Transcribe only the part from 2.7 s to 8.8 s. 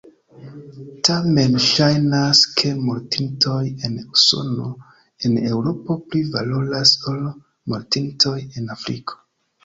mortintoj en Usono, en Eŭropo pli valoras ol mortintoj en